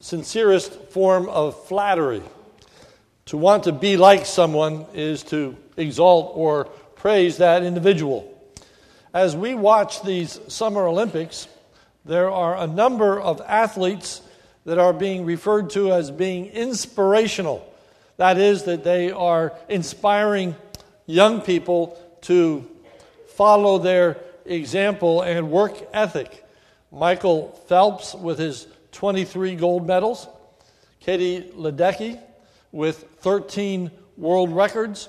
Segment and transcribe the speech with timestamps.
[0.00, 2.22] sincerest form of flattery.
[3.26, 8.32] To want to be like someone is to exalt or praise that individual.
[9.12, 11.48] As we watch these Summer Olympics,
[12.04, 14.22] there are a number of athletes
[14.64, 17.68] that are being referred to as being inspirational.
[18.18, 20.54] That is, that they are inspiring
[21.06, 22.64] young people to
[23.34, 26.44] follow their example and work ethic.
[26.92, 30.28] Michael Phelps, with his 23 gold medals,
[31.00, 32.20] Katie Ledecky
[32.72, 35.08] with 13 world records,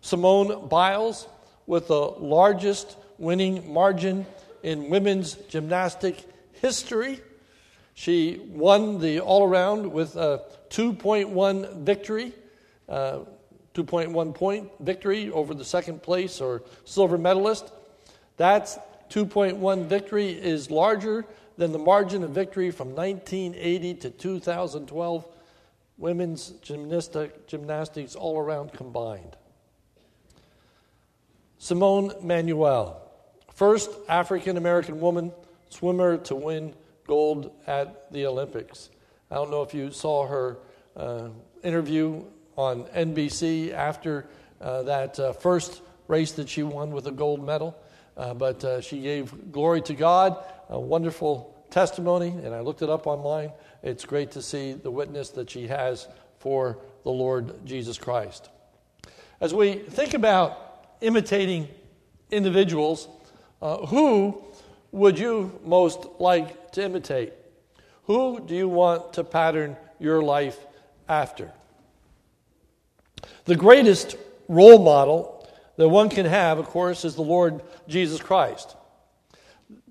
[0.00, 1.28] Simone Biles
[1.66, 4.26] with the largest winning margin
[4.62, 6.24] in women's gymnastic
[6.60, 7.20] history.
[7.94, 12.32] She won the all around with a 2.1 victory,
[12.88, 13.20] uh,
[13.74, 17.72] 2.1 point victory over the second place or silver medalist.
[18.36, 18.78] That's
[19.10, 21.26] 2.1 victory is larger
[21.56, 25.26] than the margin of victory from 1980 to 2012
[25.98, 29.36] women's gymnastic, gymnastics all around combined.
[31.58, 33.02] Simone Manuel,
[33.52, 35.30] first African American woman
[35.68, 36.74] swimmer to win
[37.06, 38.88] gold at the Olympics.
[39.30, 40.58] I don't know if you saw her
[40.96, 41.28] uh,
[41.62, 42.24] interview
[42.56, 44.26] on NBC after
[44.60, 47.76] uh, that uh, first race that she won with a gold medal,
[48.16, 52.88] uh, but uh, she gave glory to God, a wonderful testimony, and I looked it
[52.88, 53.50] up online.
[53.82, 58.48] It's great to see the witness that she has for the Lord Jesus Christ.
[59.40, 61.68] As we think about imitating
[62.30, 63.08] individuals,
[63.60, 64.42] uh, who
[64.92, 67.32] would you most like to imitate?
[68.04, 70.58] Who do you want to pattern your life
[71.08, 71.52] after?
[73.44, 74.16] The greatest
[74.48, 78.76] role model that one can have, of course, is the Lord Jesus Christ.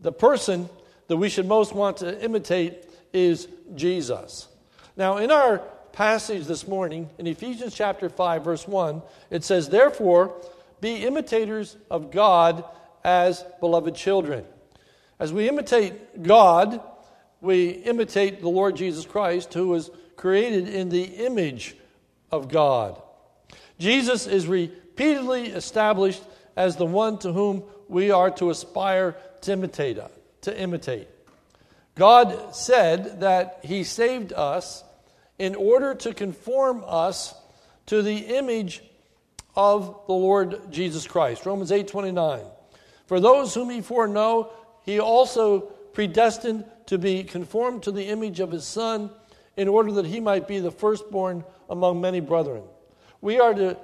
[0.02, 0.70] The person
[1.08, 4.48] that we should most want to imitate is Jesus.
[4.96, 5.60] Now, in our
[5.92, 10.36] passage this morning, in Ephesians chapter 5, verse 1, it says, Therefore,
[10.82, 12.64] be imitators of God
[13.04, 14.46] as beloved children.
[15.20, 16.82] As we imitate God,
[17.42, 21.76] we imitate the Lord Jesus Christ, who was created in the image
[22.32, 23.02] of God.
[23.80, 26.24] Jesus is repeatedly established
[26.56, 30.00] as the one to whom we are to aspire to imitate
[30.42, 31.08] to imitate.
[31.96, 34.84] God said that He saved us
[35.38, 37.34] in order to conform us
[37.88, 38.82] to the image
[39.56, 41.46] of the Lord Jesus Christ.
[41.46, 42.42] Romans 8 29.
[43.08, 44.52] For those whom He foreknow,
[44.84, 45.62] He also
[45.94, 49.10] predestined to be conformed to the image of His Son,
[49.58, 52.64] in order that He might be the firstborn among many brethren.
[53.20, 53.78] We are to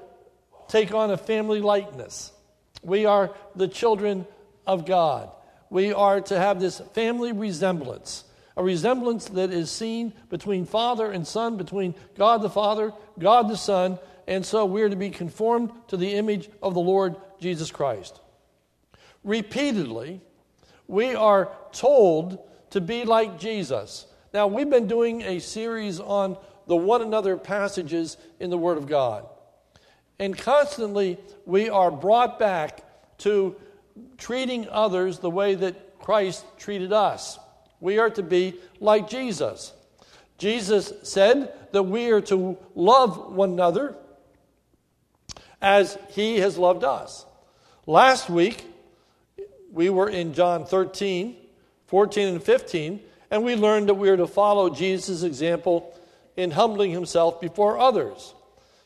[0.70, 2.32] take on a family likeness.
[2.82, 4.26] We are the children
[4.66, 5.30] of God
[5.70, 8.24] we are to have this family resemblance,
[8.58, 13.58] a resemblance that is seen between Father and Son, between God the Father, God the
[13.58, 18.22] Son, and so we're to be conformed to the image of the Lord Jesus Christ.
[19.24, 20.22] Repeatedly,
[20.88, 22.40] we are told
[22.72, 24.06] to be like Jesus.
[24.34, 26.38] Now, we've been doing a series on
[26.68, 29.28] the one another passages in the Word of God.
[30.20, 32.84] And constantly, we are brought back
[33.20, 33.56] to
[34.18, 37.40] treating others the way that Christ treated us.
[37.80, 39.74] We are to be like Jesus.
[40.38, 43.96] Jesus said that we are to love one another
[45.62, 47.26] as he has loved us.
[47.86, 48.66] Last week,
[49.72, 51.36] we were in John 13,
[51.88, 53.00] 14, and 15,
[53.32, 55.98] and we learned that we are to follow Jesus' example
[56.38, 58.34] in humbling himself before others.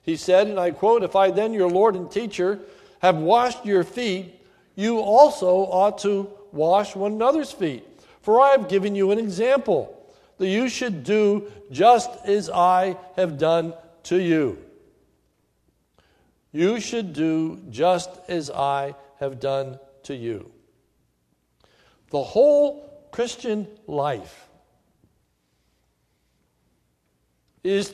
[0.03, 2.59] He said, and I quote, If I then, your Lord and teacher,
[3.01, 4.38] have washed your feet,
[4.79, 7.83] you also ought to wash one another's feet.
[8.21, 13.37] For I have given you an example that you should do just as I have
[13.37, 13.73] done
[14.03, 14.57] to you.
[16.53, 20.49] You should do just as I have done to you.
[22.11, 24.47] The whole Christian life
[27.65, 27.93] is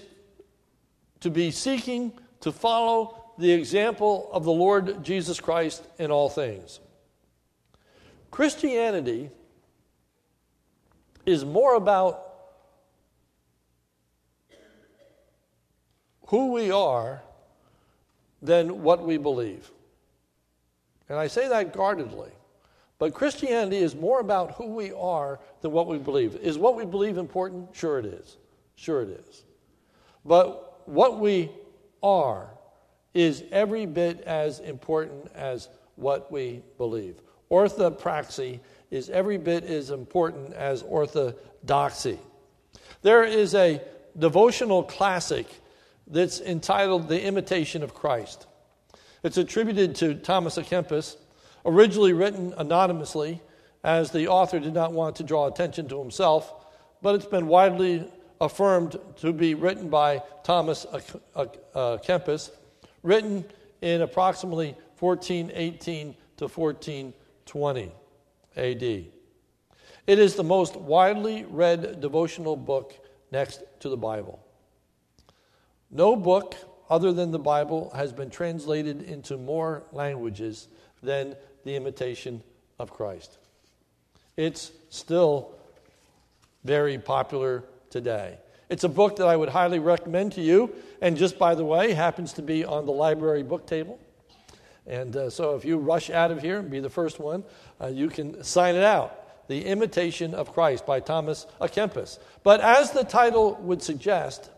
[1.21, 6.79] to be seeking to follow the example of the Lord Jesus Christ in all things.
[8.31, 9.29] Christianity
[11.25, 12.21] is more about
[16.27, 17.21] who we are
[18.41, 19.69] than what we believe.
[21.09, 22.31] And I say that guardedly.
[22.97, 26.35] But Christianity is more about who we are than what we believe.
[26.37, 27.75] Is what we believe important?
[27.75, 28.37] Sure it is.
[28.75, 29.43] Sure it is.
[30.23, 31.51] But what we
[32.01, 32.49] are
[33.15, 37.21] is every bit as important as what we believe.
[37.49, 38.59] Orthopraxy
[38.91, 42.19] is every bit as important as orthodoxy.
[43.01, 43.81] There is a
[44.19, 45.47] devotional classic
[46.07, 48.47] that's entitled The Imitation of Christ.
[49.23, 51.15] It's attributed to Thomas à Kempis,
[51.65, 53.41] originally written anonymously,
[53.83, 56.53] as the author did not want to draw attention to himself,
[57.01, 62.51] but it's been widely affirmed to be written by Thomas à Kempis,
[63.05, 63.45] written
[63.81, 67.91] in approximately 1418 to 1420
[68.57, 68.83] AD.
[68.83, 72.93] It is the most widely read devotional book
[73.31, 74.43] next to the Bible.
[75.91, 76.55] No book
[76.89, 80.67] other than the Bible has been translated into more languages
[81.01, 82.41] than the imitation
[82.79, 83.37] of Christ.
[84.35, 85.53] It's still
[86.63, 88.39] very popular today.
[88.69, 91.93] It's a book that I would highly recommend to you, and just by the way,
[91.93, 93.99] happens to be on the library book table.
[94.87, 97.43] And uh, so if you rush out of here and be the first one,
[97.81, 102.19] uh, you can sign it out The Imitation of Christ by Thomas à Kempis.
[102.43, 104.49] But as the title would suggest,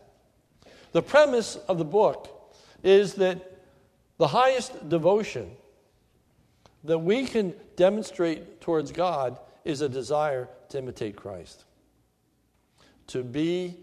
[0.92, 2.28] the premise of the book
[2.82, 3.58] is that
[4.18, 5.50] the highest devotion
[6.84, 11.64] that we can demonstrate towards God is a desire to imitate Christ,
[13.08, 13.76] to be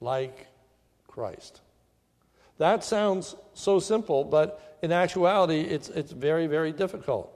[0.00, 0.46] like
[1.06, 1.60] Christ.
[2.58, 7.32] That sounds so simple, but in actuality, it's, it's very, very difficult.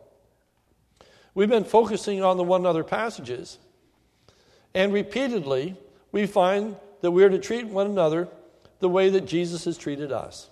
[1.35, 3.59] We've been focusing on the one another passages,
[4.75, 5.77] and repeatedly
[6.12, 8.29] we find that we're to treat one another
[8.81, 10.51] the way that Jesus has treated us.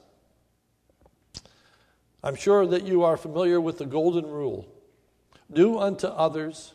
[2.22, 4.68] I'm sure that you are familiar with the golden rule
[5.50, 6.74] do unto others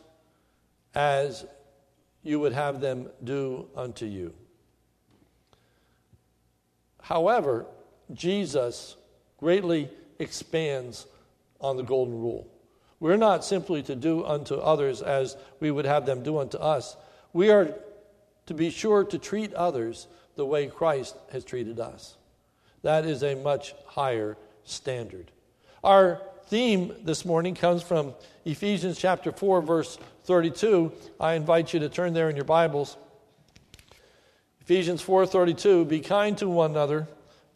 [0.94, 1.46] as
[2.22, 4.34] you would have them do unto you.
[7.04, 7.66] However,
[8.14, 8.96] Jesus
[9.36, 11.06] greatly expands
[11.60, 12.48] on the golden rule.
[12.98, 16.96] We're not simply to do unto others as we would have them do unto us.
[17.34, 17.74] We are
[18.46, 20.06] to be sure to treat others
[20.36, 22.16] the way Christ has treated us.
[22.80, 25.30] That is a much higher standard.
[25.82, 28.14] Our theme this morning comes from
[28.46, 30.90] Ephesians chapter 4 verse 32.
[31.20, 32.96] I invite you to turn there in your Bibles.
[34.64, 37.06] Ephesians 4:32 Be kind to one another,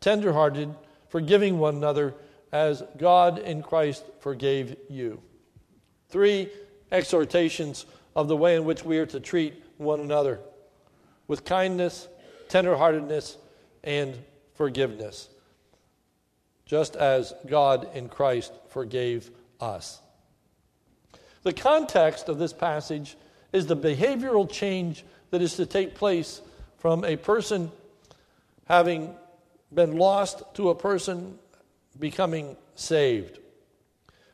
[0.00, 0.74] tenderhearted,
[1.08, 2.14] forgiving one another
[2.52, 5.22] as God in Christ forgave you.
[6.10, 6.50] Three
[6.92, 10.40] exhortations of the way in which we are to treat one another
[11.26, 12.08] with kindness,
[12.48, 13.36] tenderheartedness,
[13.84, 14.18] and
[14.54, 15.30] forgiveness,
[16.66, 20.02] just as God in Christ forgave us.
[21.42, 23.16] The context of this passage
[23.52, 26.42] is the behavioral change that is to take place
[26.78, 27.70] from a person
[28.66, 29.14] having
[29.72, 31.38] been lost to a person
[31.98, 33.38] becoming saved.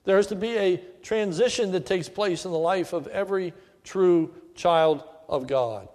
[0.05, 4.35] There is to be a transition that takes place in the life of every true
[4.55, 5.89] child of God.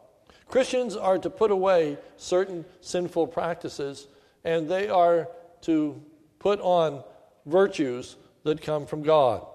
[0.47, 4.07] Christians are to put away certain sinful practices
[4.43, 5.27] and they are
[5.61, 6.01] to
[6.39, 7.03] put on
[7.45, 9.45] virtues that come from God.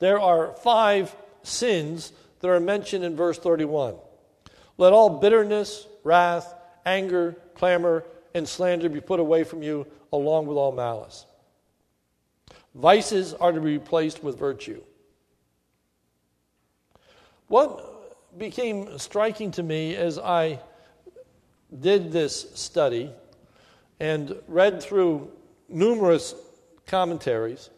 [0.00, 1.14] There are five
[1.44, 3.94] sins that are mentioned in verse 31.
[4.78, 6.54] Let all bitterness, wrath,
[6.84, 8.04] anger, clamor,
[8.34, 11.26] and slander be put away from you, along with all malice.
[12.74, 14.82] Vices are to be replaced with virtue.
[17.48, 20.58] What became striking to me as I
[21.80, 23.10] did this study
[24.00, 25.30] and read through
[25.68, 26.34] numerous
[26.86, 27.70] commentaries,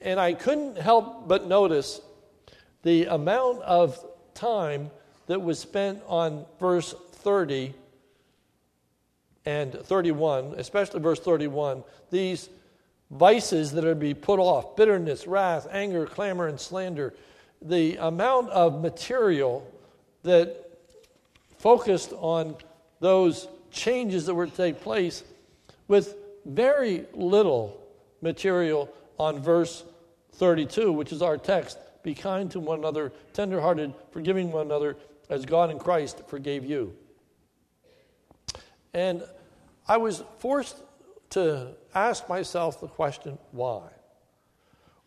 [0.00, 2.00] and I couldn't help but notice
[2.82, 4.04] the amount of
[4.34, 4.90] time
[5.28, 7.74] that was spent on verse 30
[9.46, 12.48] and 31, especially verse 31, these
[13.10, 17.14] vices that are to be put off bitterness, wrath, anger, clamor, and slander
[17.62, 19.66] the amount of material
[20.22, 20.78] that
[21.58, 22.56] focused on
[23.00, 25.24] those changes that were to take place
[25.88, 27.80] with very little
[28.22, 29.84] material on verse
[30.34, 31.78] 32, which is our text.
[32.02, 34.96] Be kind to one another, tenderhearted, forgiving one another,
[35.28, 36.94] as God in Christ forgave you.
[38.94, 39.22] And
[39.86, 40.82] I was forced
[41.30, 43.82] to ask myself the question why?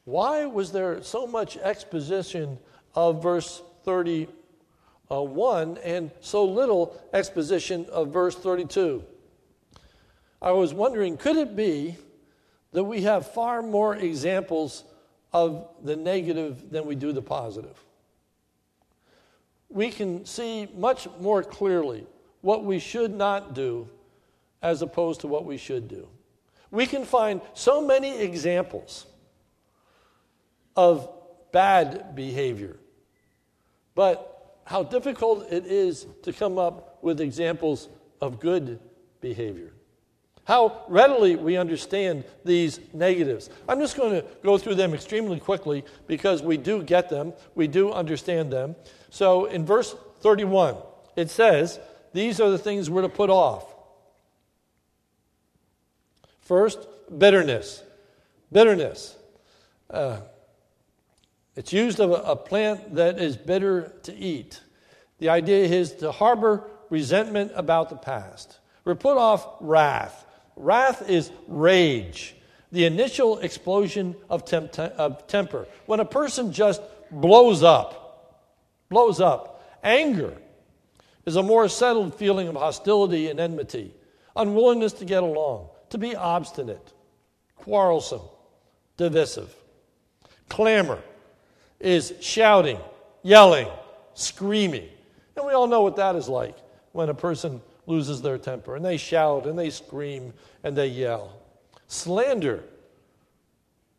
[0.04, 2.58] Why was there so much exposition
[2.96, 9.04] of verse 31 and so little exposition of verse 32?
[10.42, 11.98] I was wondering could it be
[12.72, 14.84] that we have far more examples
[15.34, 17.78] of the negative than we do the positive?
[19.72, 22.06] We can see much more clearly
[22.42, 23.88] what we should not do
[24.62, 26.08] as opposed to what we should do.
[26.70, 29.06] We can find so many examples
[30.75, 31.10] of
[31.51, 32.78] bad behavior.
[33.96, 37.90] But how difficult it is to come up with examples
[38.22, 38.80] of good
[39.20, 39.74] behavior.
[40.46, 43.50] How readily we understand these negatives.
[43.68, 47.68] I'm just going to go through them extremely quickly because we do get them, we
[47.68, 48.75] do understand them.
[49.12, 50.77] So in verse 31,
[51.15, 51.80] it says,
[52.13, 53.65] These are the things we're to put off.
[56.39, 57.84] First, bitterness.
[58.51, 59.15] Bitterness.
[59.89, 60.22] Uh,
[61.56, 64.62] it's used of a, a plant that is bitter to eat.
[65.20, 68.60] The idea is to harbor resentment about the past.
[68.86, 70.25] We're put off wrath.
[70.56, 72.36] Wrath is rage,
[72.72, 75.68] the initial explosion of, temp- of temper.
[75.86, 78.00] When a person just blows up,
[78.92, 79.80] blows up.
[79.84, 80.38] Anger
[81.26, 83.94] is a more settled feeling of hostility and enmity,
[84.36, 86.92] unwillingness to get along, to be obstinate,
[87.56, 88.22] quarrelsome,
[88.98, 89.56] divisive.
[90.50, 91.00] Clamor
[91.80, 92.78] is shouting,
[93.24, 93.70] yelling,
[94.14, 94.90] screaming.
[95.38, 96.58] And we all know what that is like
[96.92, 100.34] when a person loses their temper and they shout and they scream
[100.64, 101.40] and they yell.
[101.88, 102.64] Slander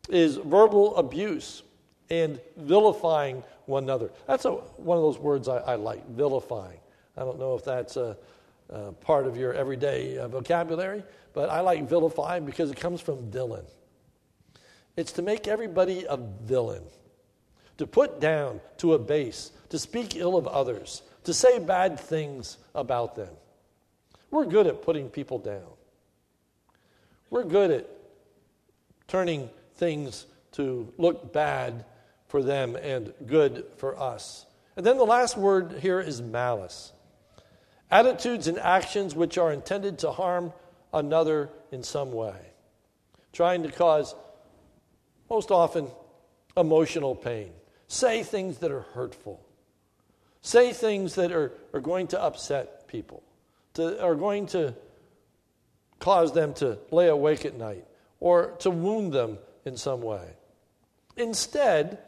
[0.07, 1.63] is verbal abuse
[2.09, 4.11] and vilifying one another.
[4.27, 6.79] That's a, one of those words I, I like, vilifying.
[7.17, 8.17] I don't know if that's a,
[8.69, 13.31] a part of your everyday uh, vocabulary, but I like vilifying because it comes from
[13.31, 13.65] villain.
[14.95, 16.83] It's to make everybody a villain,
[17.77, 23.15] to put down, to abase, to speak ill of others, to say bad things about
[23.15, 23.33] them.
[24.29, 25.65] We're good at putting people down.
[27.29, 27.89] We're good at
[29.07, 31.85] turning things to look bad
[32.33, 34.47] for them and good for us.
[34.75, 36.91] And then the last word here is malice.
[37.91, 40.51] Attitudes and actions which are intended to harm
[40.91, 42.35] another in some way,
[43.33, 44.15] trying to cause,
[45.29, 45.91] most often,
[46.57, 47.51] emotional pain.
[47.87, 49.39] Say things that are hurtful.
[50.41, 53.21] Say things that are, are going to upset people,
[53.75, 54.73] to, are going to
[55.99, 57.85] cause them to lay awake at night,
[58.19, 60.29] or to wound them in some way.
[61.15, 61.99] Instead,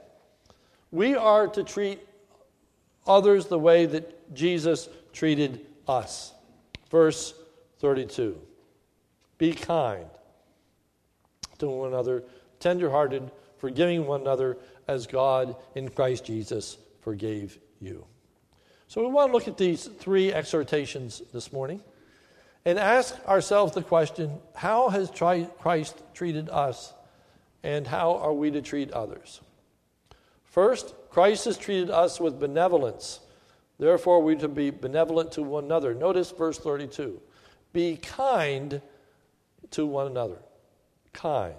[0.96, 2.00] we are to treat
[3.06, 6.34] others the way that Jesus treated us.
[6.90, 7.34] Verse
[7.80, 8.40] 32
[9.38, 10.06] Be kind
[11.58, 12.24] to one another,
[12.60, 18.06] tenderhearted, forgiving one another as God in Christ Jesus forgave you.
[18.88, 21.82] So we want to look at these three exhortations this morning
[22.64, 26.94] and ask ourselves the question how has Christ treated us
[27.64, 29.42] and how are we to treat others?
[30.56, 33.20] First, Christ has treated us with benevolence.
[33.78, 35.94] Therefore, we to be benevolent to one another.
[35.94, 37.22] Notice verse 32
[37.74, 38.82] Be kind
[39.72, 40.38] to one another.
[41.12, 41.56] Kind.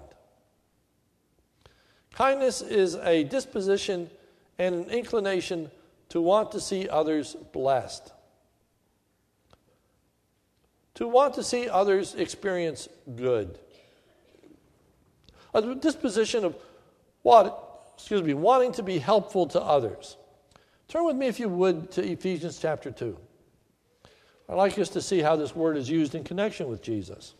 [2.11, 4.09] Kindness is a disposition
[4.57, 5.69] and an inclination
[6.09, 8.11] to want to see others blessed,
[10.95, 13.59] to want to see others experience good.
[15.53, 16.55] A disposition of
[17.21, 17.66] what,
[17.97, 20.17] excuse me, wanting to be helpful to others.
[20.87, 23.17] Turn with me, if you would, to Ephesians chapter 2.
[24.47, 27.33] I'd like us to see how this word is used in connection with Jesus.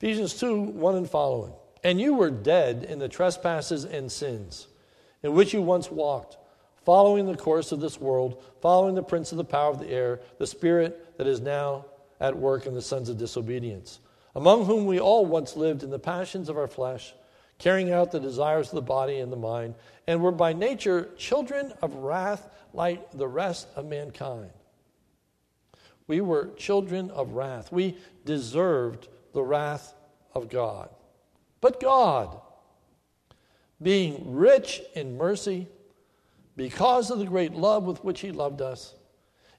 [0.00, 1.52] Ephesians 2 1 and following.
[1.82, 4.68] And you were dead in the trespasses and sins,
[5.24, 6.37] in which you once walked,
[6.88, 10.20] following the course of this world, following the prince of the power of the air,
[10.38, 11.84] the spirit that is now
[12.18, 14.00] at work in the sons of disobedience,
[14.34, 17.12] among whom we all once lived in the passions of our flesh,
[17.58, 19.74] carrying out the desires of the body and the mind,
[20.06, 24.48] and were by nature children of wrath like the rest of mankind.
[26.06, 27.70] We were children of wrath.
[27.70, 29.92] We deserved the wrath
[30.34, 30.88] of God.
[31.60, 32.40] But God,
[33.82, 35.68] being rich in mercy,
[36.58, 38.92] because of the great love with which He loved us,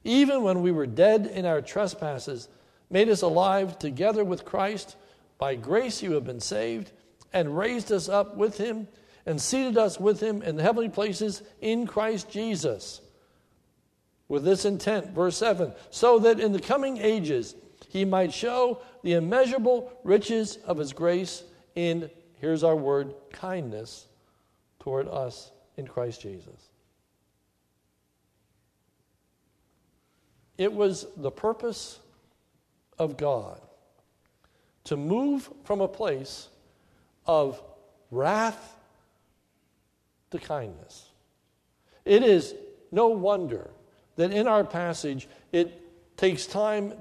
[0.04, 2.50] even when we were dead in our trespasses,
[2.90, 4.98] made us alive together with Christ.
[5.38, 6.92] By grace you have been saved,
[7.32, 8.90] and raised us up with Him,
[9.26, 13.00] and seated us with Him in the heavenly places in Christ Jesus.
[14.28, 17.56] With this intent, verse 7 so that in the coming ages
[17.88, 21.44] he might show the immeasurable riches of his grace
[21.76, 24.06] in, here's our word, kindness
[24.80, 26.69] toward us in Christ Jesus.
[30.60, 32.00] It was the purpose
[33.00, 33.62] of God
[34.84, 36.50] to move from a place
[37.26, 37.64] of
[38.12, 38.76] wrath
[40.32, 41.12] to kindness.
[42.04, 42.54] It is
[42.92, 43.70] no wonder
[44.18, 46.92] that in our passage it takes time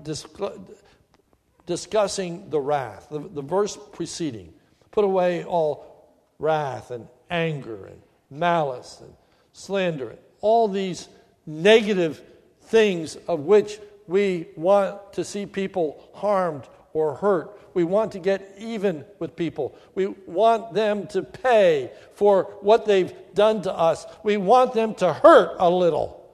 [1.66, 4.54] discussing the wrath, the, the verse preceding.
[4.92, 6.06] Put away all
[6.38, 8.00] wrath and anger and
[8.30, 9.12] malice and
[9.52, 11.08] slander, and all these
[11.44, 12.22] negative
[12.68, 17.58] things of which we want to see people harmed or hurt.
[17.74, 19.76] We want to get even with people.
[19.94, 24.06] We want them to pay for what they've done to us.
[24.24, 26.26] We want them to hurt a little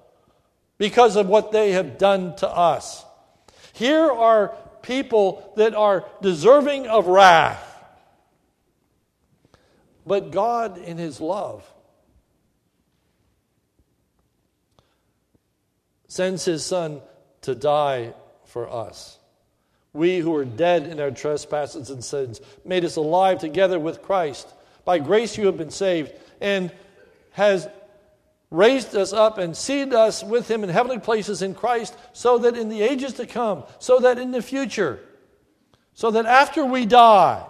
[0.79, 3.05] because of what they have done to us.
[3.73, 7.71] Here are people that are deserving of wrath.
[10.07, 11.69] But God, in His love,
[16.15, 17.01] sends His Son
[17.41, 19.19] to die for us.
[19.93, 24.47] We who are dead in our trespasses and sins made us alive together with Christ.
[24.85, 26.71] By grace you have been saved, and
[27.33, 27.67] has
[28.53, 32.57] raised us up and seated us with him in heavenly places in Christ, so that
[32.57, 35.01] in the ages to come, so that in the future,
[35.95, 37.45] so that after we die,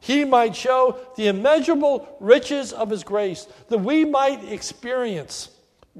[0.00, 5.50] he might show the immeasurable riches of his grace, that we might experience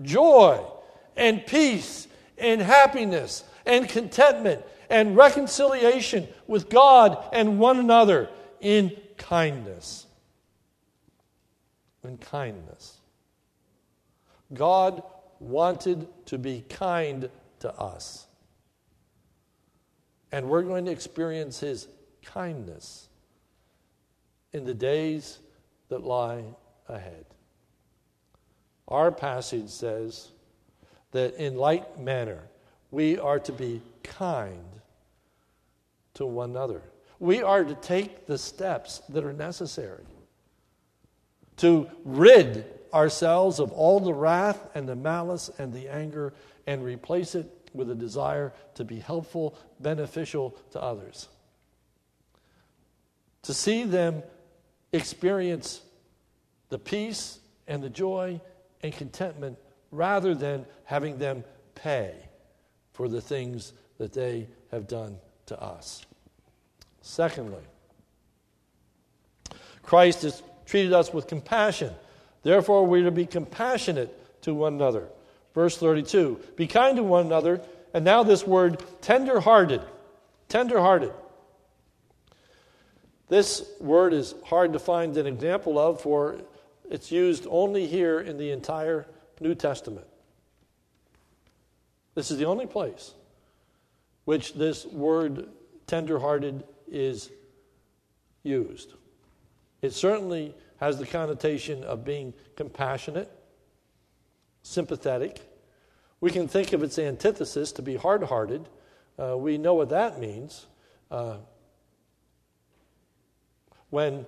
[0.01, 0.65] joy
[1.19, 2.07] and peace
[2.39, 10.07] and happiness and contentment and reconciliation with God and one another in kindness.
[12.05, 12.97] In kindness.
[14.55, 15.03] God
[15.41, 17.29] wanted to be kind
[17.61, 18.27] to us.
[20.33, 21.89] And we're going to experience his
[22.23, 23.09] kindness
[24.53, 25.39] in the days
[25.89, 26.45] that lie
[26.89, 27.25] ahead.
[28.87, 30.31] Our passage says
[31.13, 32.41] that in like manner,
[32.91, 34.81] we are to be kind
[36.15, 36.83] to one another.
[37.19, 40.05] We are to take the steps that are necessary
[41.59, 46.33] to rid ourselves of all the wrath and the malice and the anger
[46.67, 51.29] and replace it with a desire to be helpful, beneficial to others.
[53.43, 54.23] To see them
[54.93, 55.83] experience
[56.71, 58.41] the peace and the joy
[58.83, 59.59] and contentment
[59.91, 62.15] rather than having them pay
[62.93, 66.05] for the things that they have done to us.
[67.01, 67.63] Secondly,
[69.83, 71.93] Christ has treated us with compassion.
[72.43, 75.09] Therefore, we're to be compassionate to one another.
[75.55, 77.61] Verse 32 Be kind to one another.
[77.95, 79.81] And now, this word, tender hearted.
[80.49, 81.13] Tender hearted.
[83.29, 86.37] This word is hard to find an example of, for
[86.91, 89.07] it's used only here in the entire
[89.41, 90.07] New Testament.
[92.15, 93.15] This is the only place
[94.25, 95.49] which this word
[95.87, 97.31] tenderhearted is
[98.43, 98.93] used.
[99.81, 103.31] It certainly has the connotation of being compassionate,
[104.63, 105.41] sympathetic.
[106.21, 108.69] We can think of its antithesis to be hard hearted.
[109.19, 110.67] Uh, we know what that means.
[111.11, 111.37] Uh,
[113.91, 114.27] when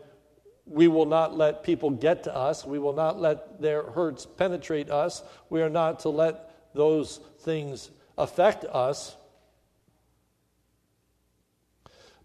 [0.70, 4.88] we will not let people get to us, we will not let their hurts penetrate
[4.88, 9.16] us, we are not to let those things affect us.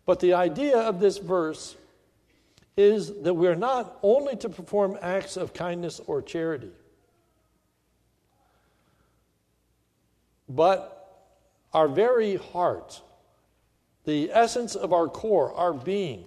[0.05, 1.75] But the idea of this verse
[2.77, 6.69] is that we're not only to perform acts of kindness or charity,
[10.47, 10.91] but
[11.73, 13.01] our very heart,
[14.03, 16.25] the essence of our core, our being,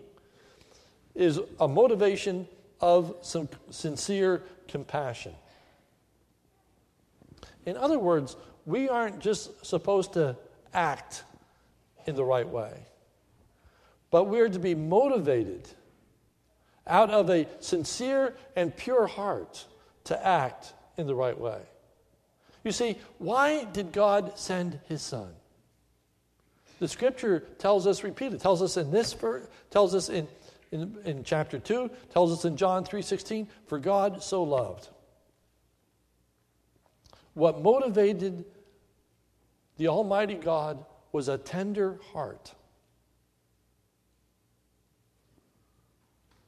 [1.19, 2.47] is a motivation
[2.81, 5.35] of some sincere compassion.
[7.67, 10.37] In other words, we aren't just supposed to
[10.73, 11.25] act
[12.07, 12.73] in the right way,
[14.11, 15.69] but we're to be motivated
[16.87, 19.67] out of a sincere and pure heart
[20.05, 21.61] to act in the right way.
[22.65, 25.29] You see, why did God send his son?
[26.79, 30.29] The scripture tells us repeatedly, tells us in this verse, tells us in,
[30.71, 34.89] in, in chapter 2, tells us in John 3:16, for God so loved.
[37.35, 38.45] What motivated
[39.77, 42.55] the Almighty God was a tender heart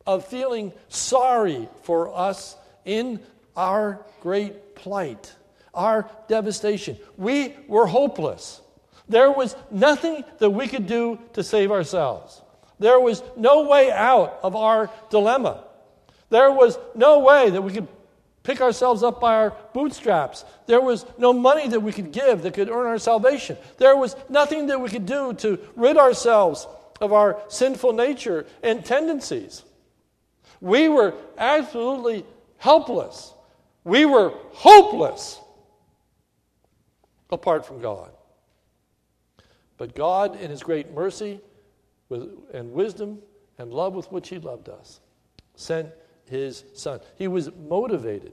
[0.06, 3.20] of feeling sorry for us in
[3.56, 5.32] our great plight,
[5.72, 6.98] our devastation.
[7.16, 8.60] We were hopeless.
[9.08, 12.42] There was nothing that we could do to save ourselves.
[12.80, 15.64] There was no way out of our dilemma.
[16.30, 17.86] There was no way that we could
[18.42, 20.46] pick ourselves up by our bootstraps.
[20.66, 23.58] There was no money that we could give that could earn our salvation.
[23.76, 26.66] There was nothing that we could do to rid ourselves
[27.02, 29.62] of our sinful nature and tendencies.
[30.62, 32.24] We were absolutely
[32.56, 33.32] helpless.
[33.84, 35.38] We were hopeless
[37.30, 38.10] apart from God.
[39.76, 41.40] But God, in His great mercy
[42.10, 43.20] with, and wisdom
[43.56, 45.00] and love with which he loved us,
[45.54, 45.88] sent
[46.28, 47.00] his son.
[47.16, 48.32] He was motivated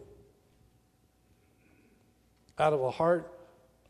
[2.60, 3.32] out of a heart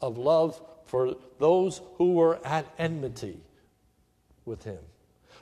[0.01, 3.39] of love for those who were at enmity
[4.45, 4.79] with him.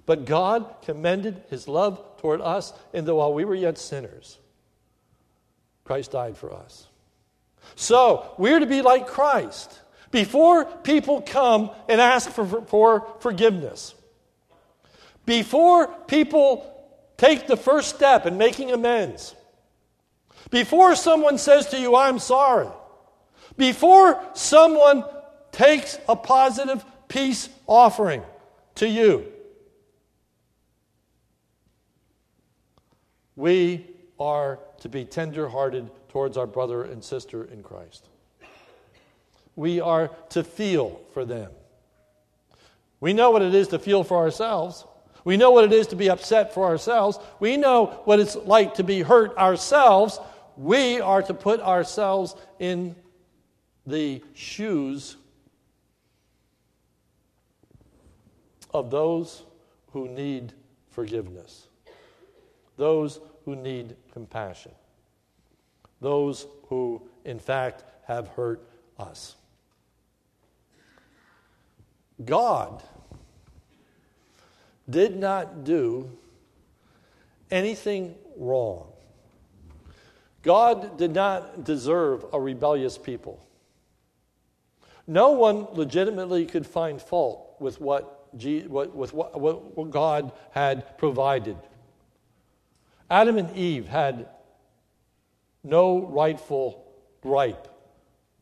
[0.06, 4.38] But God commended his love toward us in that while we were yet sinners,
[5.84, 6.88] Christ died for us.
[7.76, 9.80] So we're to be like Christ.
[10.12, 13.96] Before people come and ask for, for forgiveness,
[15.26, 16.72] before people
[17.18, 19.36] take the first step in making amends,
[20.50, 22.68] before someone says to you, I'm sorry,
[23.58, 25.04] before someone
[25.52, 28.22] takes a positive peace offering
[28.76, 29.26] to you,
[33.36, 33.86] we
[34.20, 38.08] are to be tenderhearted towards our brother and sister in Christ.
[39.56, 41.52] We are to feel for them.
[43.00, 44.86] We know what it is to feel for ourselves.
[45.26, 47.20] We know what it is to be upset for ourselves.
[47.40, 50.20] We know what it's like to be hurt ourselves.
[50.56, 52.96] We are to put ourselves in
[53.88, 55.18] the shoes
[58.72, 59.44] of those
[59.92, 60.54] who need
[60.92, 61.68] forgiveness,
[62.78, 64.74] those who need compassion,
[66.02, 68.62] those who, in fact, have hurt
[69.00, 69.36] us.
[72.24, 72.84] God
[74.90, 76.10] did not do
[77.50, 78.88] anything wrong.
[80.42, 83.44] God did not deserve a rebellious people.
[85.08, 91.58] No one legitimately could find fault with what, with what, what God had provided.
[93.10, 94.28] Adam and Eve had
[95.64, 96.86] no rightful
[97.22, 97.68] gripe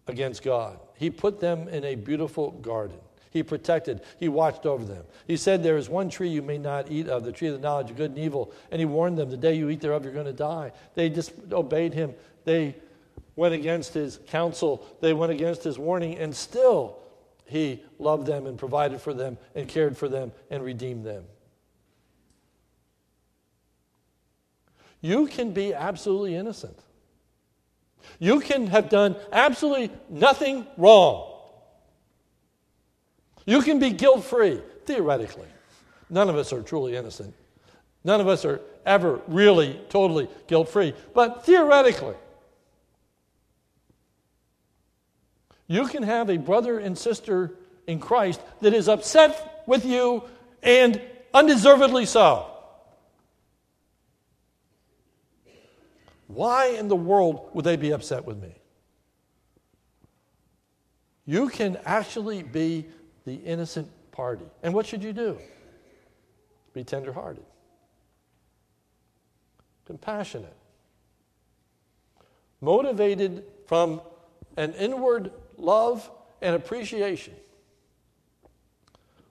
[0.07, 0.79] against God.
[0.95, 2.99] He put them in a beautiful garden.
[3.33, 5.03] He protected, He watched over them.
[5.25, 7.59] He said, There is one tree you may not eat of, the tree of the
[7.59, 8.53] knowledge of good and evil.
[8.71, 10.71] And He warned them, The day you eat thereof, you're going to die.
[10.93, 12.13] They disobeyed Him.
[12.45, 12.75] They
[13.35, 16.99] went against His counsel, they went against His warning, and still
[17.45, 21.25] He loved them and provided for them and cared for them and redeemed them.
[25.01, 26.77] You can be absolutely innocent.
[28.19, 31.32] You can have done absolutely nothing wrong.
[33.45, 35.47] You can be guilt free, theoretically.
[36.09, 37.33] None of us are truly innocent.
[38.03, 40.93] None of us are ever really totally guilt free.
[41.13, 42.15] But theoretically,
[45.67, 47.51] you can have a brother and sister
[47.87, 50.23] in Christ that is upset with you
[50.61, 51.01] and
[51.33, 52.49] undeservedly so.
[56.27, 58.53] Why in the world would they be upset with me?
[61.25, 62.87] You can actually be
[63.25, 64.45] the innocent party.
[64.61, 65.37] And what should you do?
[66.73, 67.45] Be tenderhearted,
[69.85, 70.55] compassionate,
[72.61, 74.01] motivated from
[74.57, 76.09] an inward love
[76.41, 77.33] and appreciation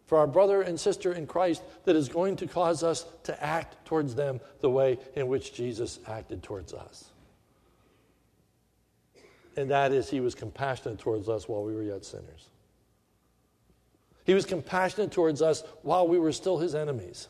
[0.06, 3.82] for our brother and sister in Christ that is going to cause us to act
[3.86, 7.10] towards them the way in which Jesus acted towards us.
[9.56, 12.51] And that is, he was compassionate towards us while we were yet sinners.
[14.24, 17.28] He was compassionate towards us while we were still his enemies.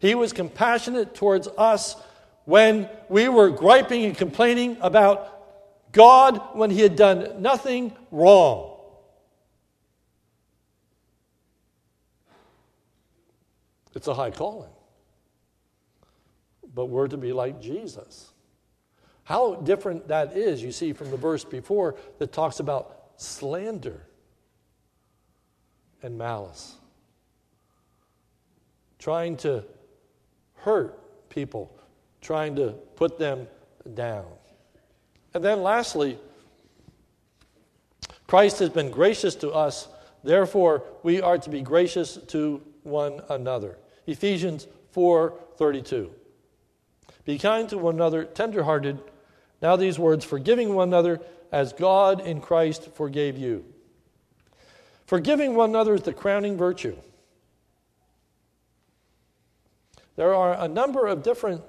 [0.00, 1.96] He was compassionate towards us
[2.44, 8.76] when we were griping and complaining about God when he had done nothing wrong.
[13.94, 14.70] It's a high calling.
[16.74, 18.30] But we're to be like Jesus.
[19.24, 24.07] How different that is, you see from the verse before that talks about slander
[26.02, 26.76] and malice.
[28.98, 29.64] Trying to
[30.54, 31.74] hurt people,
[32.20, 33.46] trying to put them
[33.94, 34.26] down.
[35.34, 36.18] And then lastly,
[38.26, 39.88] Christ has been gracious to us,
[40.22, 43.78] therefore we are to be gracious to one another.
[44.06, 46.10] Ephesians 4:32.
[47.24, 48.98] Be kind to one another, tenderhearted.
[49.60, 51.20] Now these words, forgiving one another
[51.52, 53.64] as God in Christ forgave you.
[55.08, 56.94] Forgiving one another is the crowning virtue.
[60.16, 61.62] There are a number of different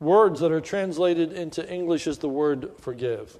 [0.00, 3.38] words that are translated into English as the word forgive.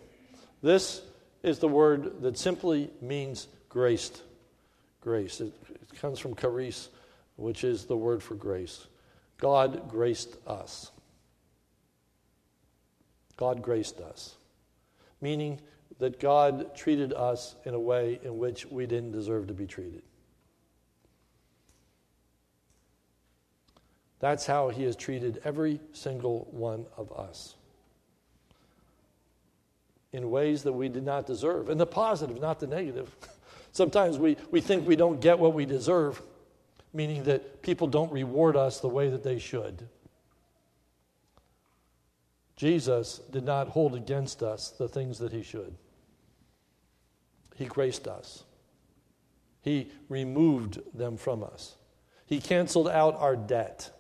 [0.62, 1.02] This
[1.42, 4.22] is the word that simply means graced.
[5.00, 5.40] Grace.
[5.40, 6.88] It, it comes from charis,
[7.34, 8.86] which is the word for grace.
[9.38, 10.92] God graced us.
[13.36, 14.36] God graced us.
[15.20, 15.60] Meaning,
[15.98, 20.02] that God treated us in a way in which we didn't deserve to be treated.
[24.18, 27.54] That's how he has treated every single one of us
[30.12, 31.68] in ways that we did not deserve.
[31.68, 33.14] And the positive, not the negative.
[33.72, 36.22] Sometimes we, we think we don't get what we deserve,
[36.94, 39.86] meaning that people don't reward us the way that they should.
[42.56, 45.74] Jesus did not hold against us the things that he should.
[47.54, 48.44] He graced us.
[49.62, 51.76] He removed them from us.
[52.26, 53.90] He canceled out our debt.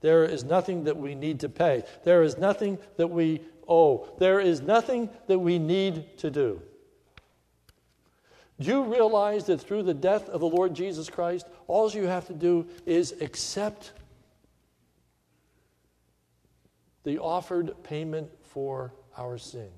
[0.00, 1.84] There is nothing that we need to pay.
[2.04, 4.08] There is nothing that we owe.
[4.18, 6.60] There is nothing that we need to do.
[8.60, 12.26] Do you realize that through the death of the Lord Jesus Christ, all you have
[12.28, 13.92] to do is accept
[17.04, 19.70] the offered payment for our sin?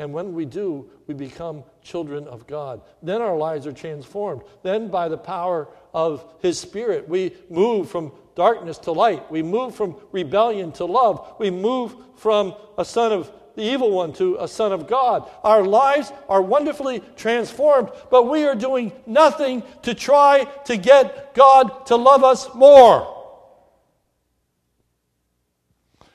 [0.00, 2.80] And when we do, we become children of God.
[3.02, 4.40] Then our lives are transformed.
[4.62, 9.30] Then, by the power of His Spirit, we move from darkness to light.
[9.30, 11.34] We move from rebellion to love.
[11.38, 15.28] We move from a son of the evil one to a son of God.
[15.44, 21.84] Our lives are wonderfully transformed, but we are doing nothing to try to get God
[21.88, 23.19] to love us more.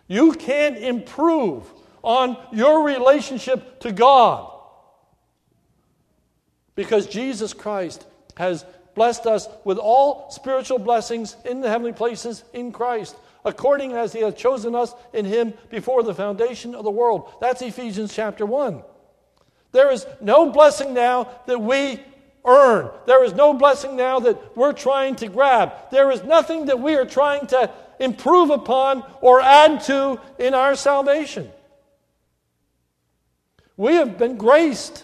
[0.07, 1.71] You can't improve
[2.03, 4.51] on your relationship to God
[6.75, 8.05] because Jesus Christ
[8.37, 14.13] has blessed us with all spiritual blessings in the heavenly places in Christ, according as
[14.13, 17.31] He has chosen us in Him before the foundation of the world.
[17.41, 18.83] That's Ephesians chapter 1.
[19.71, 21.99] There is no blessing now that we
[22.45, 22.91] earn.
[23.05, 25.73] There is no blessing now that we're trying to grab.
[25.91, 30.75] There is nothing that we are trying to improve upon or add to in our
[30.75, 31.51] salvation.
[33.77, 35.03] We have been graced.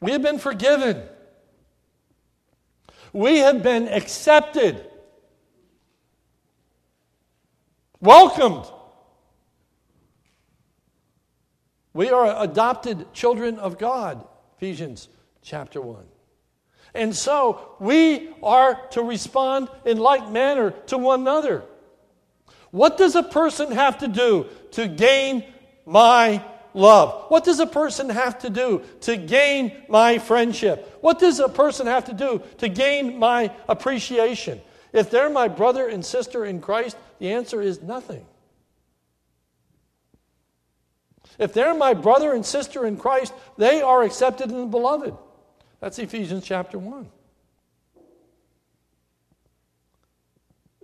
[0.00, 1.02] We have been forgiven.
[3.12, 4.84] We have been accepted,
[8.00, 8.66] welcomed.
[11.94, 14.26] We are adopted children of God,
[14.56, 15.08] Ephesians
[15.42, 16.04] chapter 1.
[16.92, 21.62] And so we are to respond in like manner to one another.
[22.72, 25.44] What does a person have to do to gain
[25.86, 27.26] my love?
[27.28, 30.98] What does a person have to do to gain my friendship?
[31.00, 34.60] What does a person have to do to gain my appreciation?
[34.92, 38.26] If they're my brother and sister in Christ, the answer is nothing.
[41.38, 45.16] If they're my brother and sister in Christ, they are accepted in the beloved.
[45.80, 47.08] That's Ephesians chapter 1.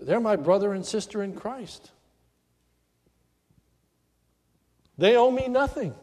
[0.02, 1.90] They're my brother and sister in Christ.
[4.98, 5.94] They owe me nothing.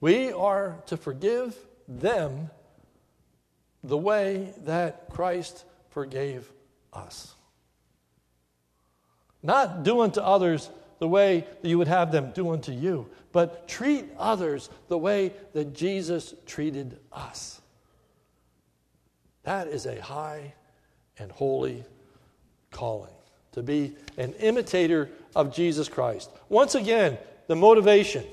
[0.00, 1.56] We are to forgive
[1.88, 2.50] them
[3.82, 6.50] the way that Christ forgave
[6.92, 7.34] us.
[9.48, 13.66] Not do unto others the way that you would have them do unto you, but
[13.66, 17.58] treat others the way that Jesus treated us.
[19.44, 20.52] That is a high
[21.18, 21.82] and holy
[22.70, 23.14] calling
[23.52, 26.28] to be an imitator of Jesus Christ.
[26.50, 28.26] Once again, the motivation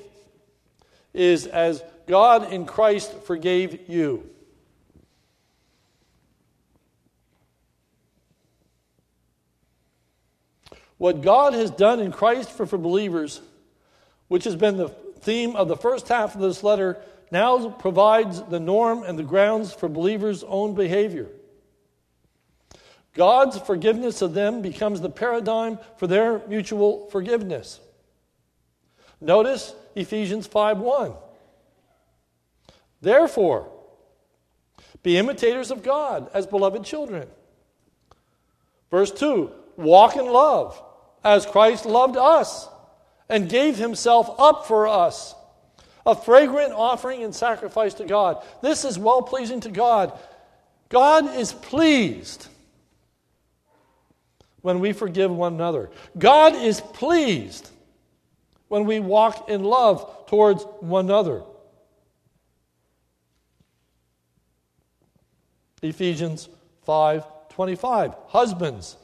[1.14, 4.28] is as God in Christ forgave you.
[10.98, 13.40] What God has done in Christ for, for believers,
[14.28, 14.88] which has been the
[15.20, 19.72] theme of the first half of this letter, now provides the norm and the grounds
[19.72, 21.28] for believers' own behavior.
[23.14, 27.80] God's forgiveness of them becomes the paradigm for their mutual forgiveness.
[29.20, 31.16] Notice Ephesians 5:1.
[33.00, 33.70] Therefore,
[35.02, 37.28] be imitators of God as beloved children.
[38.90, 40.82] Verse 2 Walk in love
[41.22, 42.68] as Christ loved us
[43.28, 45.34] and gave himself up for us,
[46.04, 48.44] a fragrant offering and sacrifice to God.
[48.62, 50.18] This is well pleasing to God.
[50.88, 52.46] God is pleased
[54.62, 55.90] when we forgive one another.
[56.16, 57.70] God is pleased
[58.68, 61.42] when we walk in love towards one another.
[65.82, 66.48] Ephesians
[66.86, 68.96] 5:25 Husbands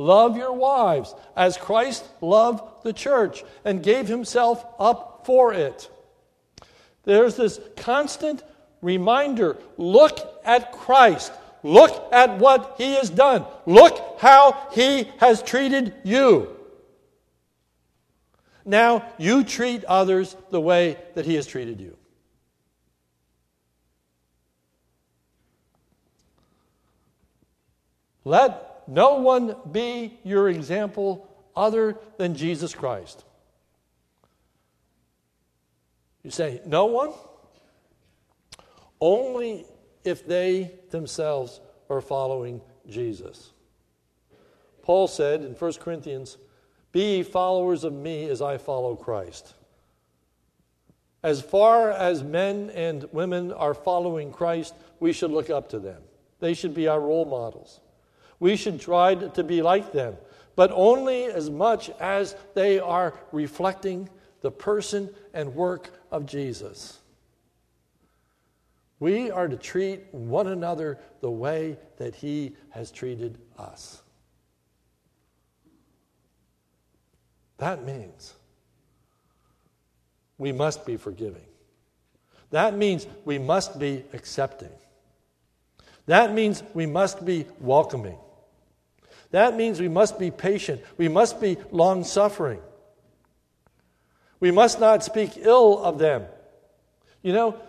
[0.00, 5.90] Love your wives as Christ loved the church and gave himself up for it.
[7.04, 8.42] There's this constant
[8.80, 11.30] reminder look at Christ.
[11.62, 13.44] Look at what he has done.
[13.66, 16.48] Look how he has treated you.
[18.64, 21.94] Now you treat others the way that he has treated you.
[28.24, 33.24] Let no one be your example other than Jesus Christ.
[36.24, 37.12] You say, no one?
[39.00, 39.64] Only
[40.04, 43.52] if they themselves are following Jesus.
[44.82, 46.36] Paul said in 1 Corinthians,
[46.90, 49.54] Be followers of me as I follow Christ.
[51.22, 56.02] As far as men and women are following Christ, we should look up to them.
[56.40, 57.80] They should be our role models.
[58.40, 60.16] We should try to be like them,
[60.56, 64.08] but only as much as they are reflecting
[64.40, 66.98] the person and work of Jesus.
[68.98, 74.02] We are to treat one another the way that He has treated us.
[77.58, 78.34] That means
[80.38, 81.44] we must be forgiving.
[82.50, 84.70] That means we must be accepting.
[86.06, 88.18] That means we must be welcoming.
[89.30, 90.82] That means we must be patient.
[90.96, 92.60] We must be long suffering.
[94.40, 96.24] We must not speak ill of them.
[97.22, 97.60] You know,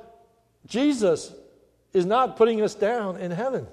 [0.65, 1.33] Jesus
[1.93, 3.67] is not putting us down in heaven.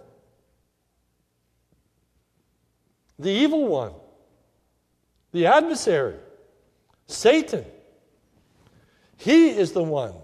[3.19, 3.93] The evil one,
[5.33, 6.17] the adversary,
[7.07, 7.65] Satan,
[9.17, 10.15] he is the one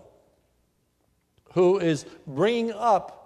[1.55, 3.24] who is bringing up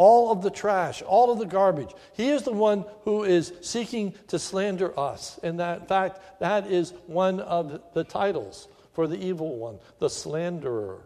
[0.00, 1.90] all of the trash, all of the garbage.
[2.14, 5.38] He is the one who is seeking to slander us.
[5.42, 10.08] And that in fact, that is one of the titles for the evil one, the
[10.08, 11.02] slanderer.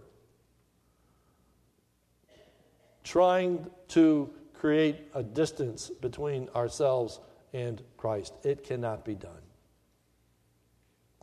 [3.02, 7.18] Trying to create a distance between ourselves
[7.52, 8.32] and Christ.
[8.44, 9.42] It cannot be done.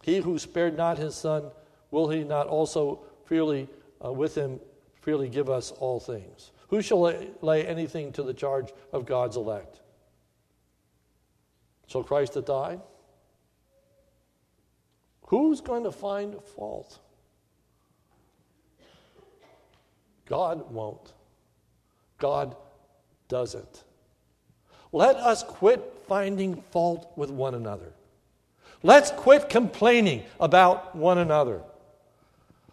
[0.01, 1.51] He who spared not his son,
[1.89, 3.69] will he not also freely
[4.03, 4.59] uh, with him
[4.99, 6.51] freely give us all things?
[6.71, 9.81] Who shall lay anything to the charge of God's elect?
[11.87, 12.79] Shall Christ have died?
[15.27, 16.97] Who's going to find fault?
[20.25, 21.11] God won't.
[22.17, 22.55] God
[23.27, 23.83] doesn't.
[24.93, 27.91] Let us quit finding fault with one another.
[28.81, 31.63] Let's quit complaining about one another.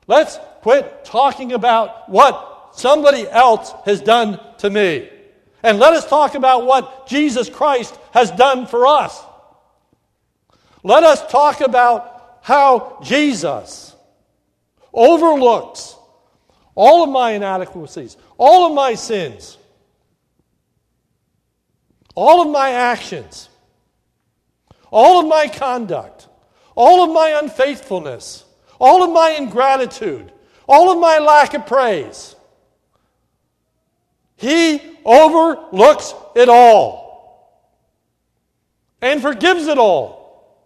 [0.07, 5.09] Let's quit talking about what somebody else has done to me.
[5.63, 9.21] And let us talk about what Jesus Christ has done for us.
[10.83, 13.95] Let us talk about how Jesus
[14.93, 15.97] overlooks
[16.75, 19.59] all of my inadequacies, all of my sins,
[22.15, 23.49] all of my actions,
[24.91, 26.29] all of my conduct,
[26.77, 28.45] all of my unfaithfulness,
[28.81, 30.33] all of my ingratitude,
[30.69, 32.37] all of my lack of praise.
[34.39, 37.67] He overlooks it all
[39.03, 40.63] and forgives it all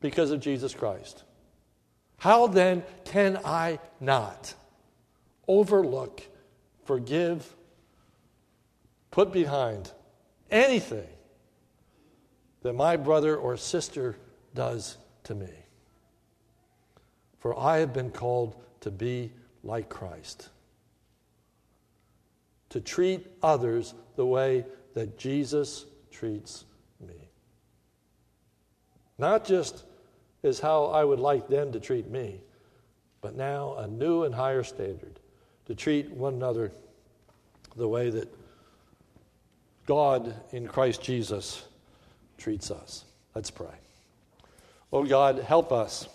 [0.00, 1.24] because of Jesus Christ.
[2.16, 4.54] How then can I not
[5.46, 6.22] overlook,
[6.86, 7.54] forgive,
[9.10, 9.92] put behind
[10.50, 11.08] anything
[12.62, 14.16] that my brother or sister
[14.54, 15.52] does to me?
[17.38, 19.30] For I have been called to be
[19.62, 20.48] like Christ
[22.70, 26.64] to treat others the way that Jesus treats
[27.00, 27.14] me.
[29.18, 29.84] Not just
[30.42, 32.40] as how I would like them to treat me,
[33.20, 35.18] but now a new and higher standard
[35.66, 36.72] to treat one another
[37.76, 38.28] the way that
[39.86, 41.64] God in Christ Jesus
[42.36, 43.04] treats us.
[43.34, 43.66] Let's pray.
[44.92, 46.08] Oh God, help us.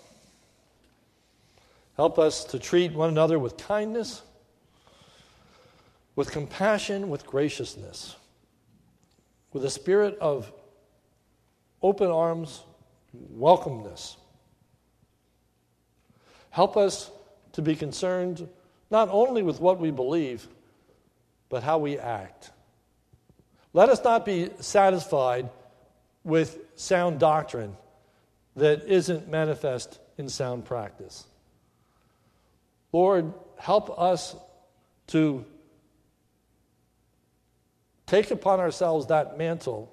[1.96, 4.22] Help us to treat one another with kindness
[6.16, 8.16] with compassion, with graciousness,
[9.52, 10.52] with a spirit of
[11.82, 12.62] open arms,
[13.36, 14.16] welcomeness.
[16.50, 17.10] Help us
[17.52, 18.48] to be concerned
[18.90, 20.46] not only with what we believe,
[21.48, 22.50] but how we act.
[23.72, 25.50] Let us not be satisfied
[26.22, 27.76] with sound doctrine
[28.56, 31.26] that isn't manifest in sound practice.
[32.92, 34.36] Lord, help us
[35.08, 35.44] to
[38.06, 39.92] take upon ourselves that mantle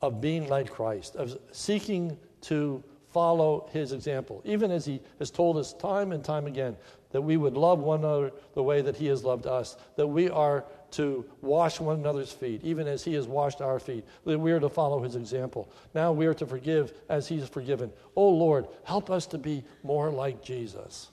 [0.00, 5.56] of being like Christ, of seeking to follow his example, even as he has told
[5.56, 6.76] us time and time again
[7.10, 10.28] that we would love one another the way that he has loved us, that we
[10.28, 14.50] are to wash one another's feet, even as he has washed our feet, that we
[14.50, 15.70] are to follow his example.
[15.94, 17.92] Now we are to forgive as he has forgiven.
[18.16, 21.12] Oh Lord, help us to be more like Jesus.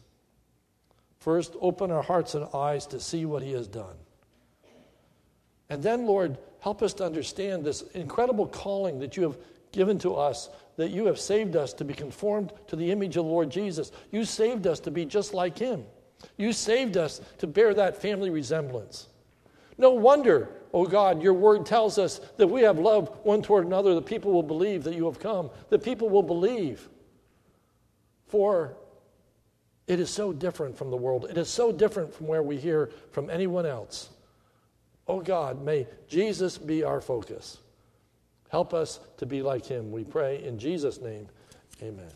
[1.19, 3.95] First, open our hearts and eyes to see what he has done.
[5.71, 9.37] And then, Lord, help us to understand this incredible calling that you have
[9.71, 13.23] given to us, that you have saved us to be conformed to the image of
[13.23, 13.93] the Lord Jesus.
[14.11, 15.85] You saved us to be just like him.
[16.35, 19.07] You saved us to bear that family resemblance.
[19.77, 23.95] No wonder, oh God, your word tells us that we have love one toward another,
[23.95, 26.89] that people will believe that you have come, that people will believe.
[28.27, 28.75] For
[29.87, 31.27] it is so different from the world.
[31.29, 34.09] It is so different from where we hear from anyone else.
[35.07, 37.57] Oh God, may Jesus be our focus.
[38.49, 39.91] Help us to be like him.
[39.91, 41.27] We pray in Jesus' name.
[41.81, 42.11] Amen.